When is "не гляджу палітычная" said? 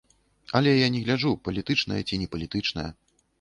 0.95-2.01